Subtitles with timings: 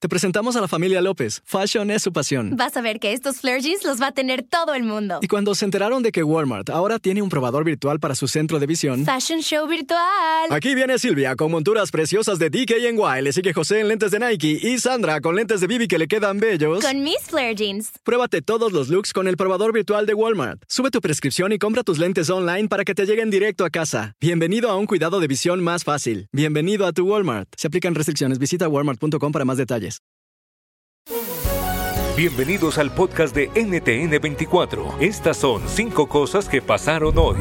[0.00, 1.42] Te presentamos a la familia López.
[1.44, 2.56] Fashion es su pasión.
[2.56, 5.18] Vas a ver que estos flare jeans los va a tener todo el mundo.
[5.20, 8.58] Y cuando se enteraron de que Walmart ahora tiene un probador virtual para su centro
[8.58, 9.04] de visión.
[9.04, 10.00] Fashion show virtual.
[10.48, 13.20] Aquí viene Silvia con monturas preciosas de DKNY.
[13.20, 16.08] Le sigue José en lentes de Nike y Sandra con lentes de Bibi que le
[16.08, 16.82] quedan bellos.
[16.82, 17.90] Con mis flare jeans.
[18.02, 20.62] Pruébate todos los looks con el probador virtual de Walmart.
[20.66, 24.14] Sube tu prescripción y compra tus lentes online para que te lleguen directo a casa.
[24.18, 26.26] Bienvenido a un cuidado de visión más fácil.
[26.32, 27.50] Bienvenido a tu Walmart.
[27.58, 28.38] Se aplican restricciones.
[28.38, 29.89] Visita walmart.com para más detalles.
[32.16, 35.00] Bienvenidos al podcast de NTN24.
[35.00, 37.36] Estas son cinco cosas que pasaron hoy.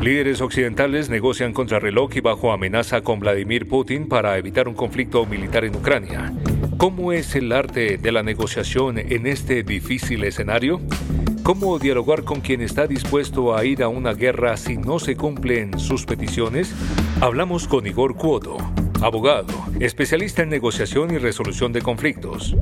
[0.00, 5.64] Líderes occidentales negocian contrarreloj y bajo amenaza con Vladimir Putin para evitar un conflicto militar
[5.64, 6.32] en Ucrania.
[6.76, 10.80] ¿Cómo es el arte de la negociación en este difícil escenario?
[11.42, 15.78] ¿Cómo dialogar con quien está dispuesto a ir a una guerra si no se cumplen
[15.80, 16.74] sus peticiones?
[17.20, 18.58] Hablamos con Igor Cuoto,
[19.02, 22.56] abogado, especialista en negociación y resolución de conflictos.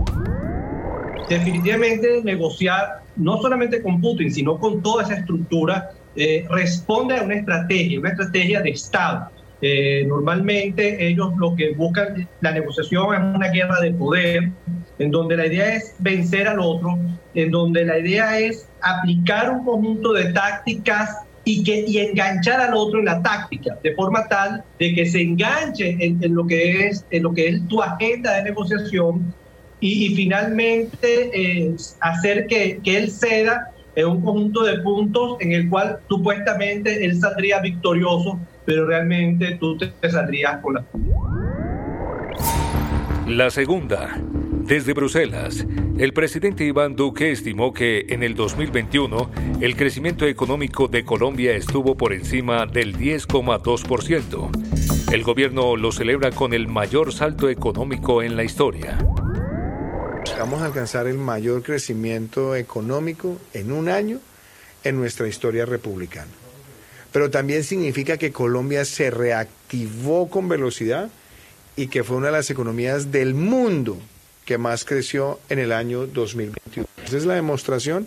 [1.29, 7.35] Definitivamente negociar no solamente con Putin, sino con toda esa estructura, eh, responde a una
[7.35, 9.31] estrategia, una estrategia de Estado.
[9.63, 14.51] Eh, normalmente ellos lo que buscan, la negociación es una guerra de poder,
[14.99, 16.99] en donde la idea es vencer al otro,
[17.35, 22.75] en donde la idea es aplicar un conjunto de tácticas y, que, y enganchar al
[22.75, 26.89] otro en la táctica, de forma tal de que se enganche en, en lo, que
[26.89, 29.33] es, en lo que es tu agenda de negociación
[29.79, 35.53] y, y finalmente eh, hacer que, que él ceda en un conjunto de puntos en
[35.53, 40.85] el cual supuestamente él saldría victorioso, pero realmente tú te, saldrías con la...
[43.29, 44.21] La segunda.
[44.67, 45.65] Desde Bruselas,
[45.97, 51.97] el presidente Iván Duque estimó que en el 2021 el crecimiento económico de Colombia estuvo
[51.97, 55.13] por encima del 10,2%.
[55.13, 58.99] El gobierno lo celebra con el mayor salto económico en la historia.
[60.37, 64.19] Vamos a alcanzar el mayor crecimiento económico en un año
[64.83, 66.33] en nuestra historia republicana.
[67.13, 71.09] Pero también significa que Colombia se reactivó con velocidad
[71.77, 73.97] y que fue una de las economías del mundo
[74.47, 76.89] que más creció en el año 2021.
[77.05, 78.07] Esa es la demostración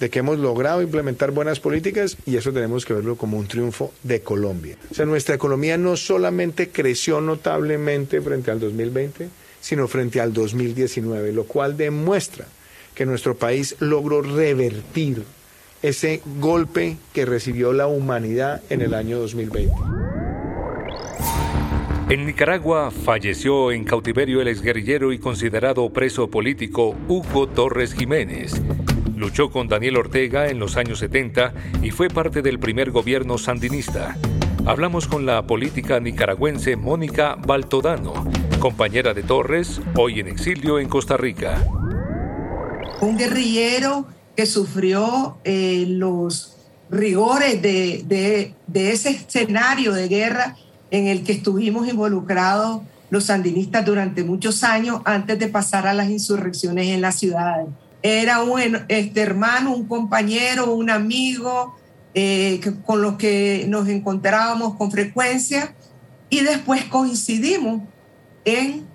[0.00, 3.92] de que hemos logrado implementar buenas políticas y eso tenemos que verlo como un triunfo
[4.02, 4.76] de Colombia.
[4.90, 9.28] O sea, nuestra economía no solamente creció notablemente frente al 2020,
[9.60, 12.46] sino frente al 2019, lo cual demuestra
[12.94, 15.24] que nuestro país logró revertir
[15.82, 20.01] ese golpe que recibió la humanidad en el año 2020.
[22.12, 28.60] En Nicaragua falleció en cautiverio el exguerrillero y considerado preso político Hugo Torres Jiménez.
[29.16, 34.18] Luchó con Daniel Ortega en los años 70 y fue parte del primer gobierno sandinista.
[34.66, 41.16] Hablamos con la política nicaragüense Mónica Baltodano, compañera de Torres, hoy en exilio en Costa
[41.16, 41.66] Rica.
[43.00, 44.04] Un guerrillero
[44.36, 46.58] que sufrió eh, los
[46.90, 50.56] rigores de, ese escenario de guerra
[50.92, 56.10] en el que estuvimos involucrados los sandinistas durante muchos años antes de pasar a las
[56.10, 57.66] insurrecciones en las ciudades.
[58.02, 61.74] Era un este, hermano, un compañero, un amigo
[62.14, 65.74] eh, con los que nos encontrábamos con frecuencia
[66.28, 67.82] y después coincidimos
[68.44, 68.86] en,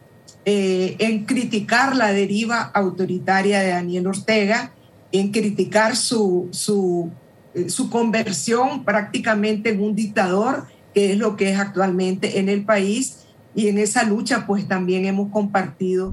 [0.46, 4.72] eh, en criticar la deriva autoritaria de Daniel Ortega,
[5.12, 7.10] en criticar su, su,
[7.56, 12.66] eh, su conversión prácticamente en un dictador que es lo que es actualmente en el
[12.66, 16.12] país y en esa lucha pues también hemos compartido.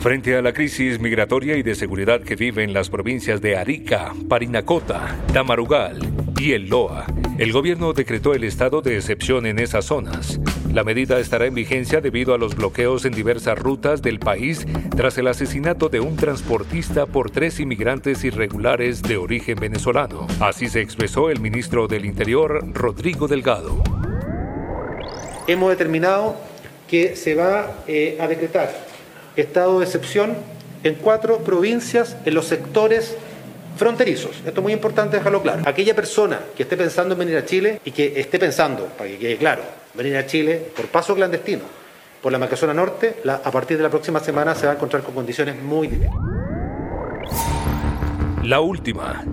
[0.00, 5.16] Frente a la crisis migratoria y de seguridad que viven las provincias de Arica, Parinacota,
[5.32, 6.00] Tamarugal
[6.40, 7.06] y El Loa,
[7.38, 10.40] el gobierno decretó el estado de excepción en esas zonas.
[10.72, 15.16] La medida estará en vigencia debido a los bloqueos en diversas rutas del país tras
[15.18, 20.26] el asesinato de un transportista por tres inmigrantes irregulares de origen venezolano.
[20.40, 23.82] Así se expresó el ministro del Interior, Rodrigo Delgado.
[25.46, 26.36] Hemos determinado
[26.86, 28.70] que se va eh, a decretar
[29.36, 30.36] estado de excepción
[30.84, 33.16] en cuatro provincias en los sectores
[33.78, 34.36] fronterizos.
[34.44, 35.62] Esto es muy importante dejarlo claro.
[35.64, 39.18] Aquella persona que esté pensando en venir a Chile y que esté pensando, para que
[39.18, 39.62] quede claro,
[39.94, 41.62] venir a Chile por paso clandestino,
[42.20, 45.14] por la Macazona Norte, a partir de la próxima semana se va a encontrar con
[45.14, 46.12] condiciones muy difíciles.
[48.42, 49.24] La última.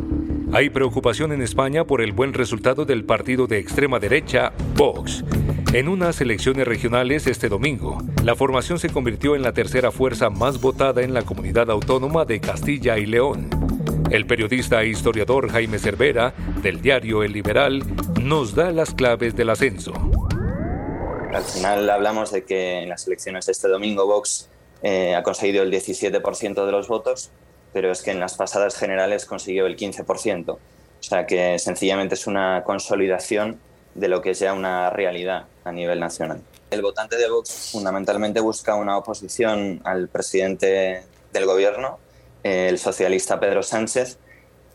[0.53, 5.23] Hay preocupación en España por el buen resultado del partido de extrema derecha, Vox.
[5.73, 10.61] En unas elecciones regionales este domingo, la formación se convirtió en la tercera fuerza más
[10.61, 13.49] votada en la comunidad autónoma de Castilla y León.
[14.11, 17.81] El periodista e historiador Jaime Cervera, del diario El Liberal,
[18.21, 19.93] nos da las claves del ascenso.
[21.33, 24.47] Al final hablamos de que en las elecciones de este domingo Vox
[24.83, 27.31] eh, ha conseguido el 17% de los votos,
[27.73, 30.49] pero es que en las pasadas generales consiguió el 15%.
[30.51, 30.59] O
[30.99, 33.59] sea que sencillamente es una consolidación
[33.95, 36.41] de lo que es ya una realidad a nivel nacional.
[36.69, 41.03] El votante de Vox fundamentalmente busca una oposición al presidente
[41.33, 41.99] del gobierno,
[42.45, 44.19] el socialista Pedro Sánchez,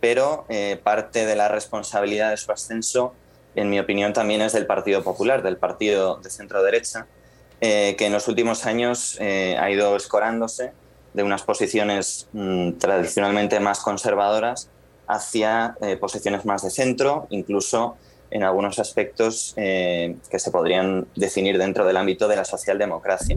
[0.01, 3.15] pero eh, parte de la responsabilidad de su ascenso,
[3.55, 7.07] en mi opinión, también es del Partido Popular, del partido de centro derecha,
[7.61, 10.73] eh, que en los últimos años eh, ha ido escorándose
[11.15, 14.69] de unas posiciones mm, tradicionalmente más conservadoras
[15.07, 17.97] hacia posiciones más de centro, incluso
[18.31, 23.37] en algunos aspectos que se podrían definir dentro del ámbito de la socialdemocracia.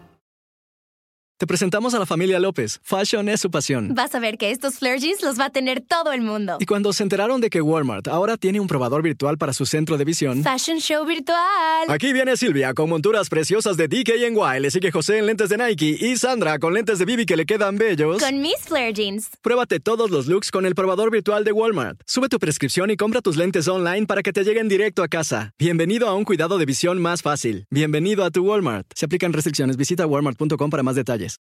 [1.41, 2.79] Te presentamos a la familia López.
[2.83, 3.95] Fashion es su pasión.
[3.95, 6.57] Vas a ver que estos flare jeans los va a tener todo el mundo.
[6.59, 9.97] Y cuando se enteraron de que Walmart ahora tiene un probador virtual para su centro
[9.97, 10.43] de visión.
[10.43, 11.89] Fashion Show virtual.
[11.89, 14.59] Aquí viene Silvia con monturas preciosas de DKNY.
[14.59, 17.47] Le sigue José en lentes de Nike y Sandra con lentes de Bibi que le
[17.47, 18.21] quedan bellos.
[18.21, 19.29] Con mis flare jeans.
[19.41, 22.01] Pruébate todos los looks con el probador virtual de Walmart.
[22.05, 25.55] Sube tu prescripción y compra tus lentes online para que te lleguen directo a casa.
[25.57, 27.65] Bienvenido a un cuidado de visión más fácil.
[27.71, 28.85] Bienvenido a tu Walmart.
[28.93, 29.75] Se aplican restricciones.
[29.75, 31.30] Visita walmart.com para más detalles.
[31.31, 31.37] days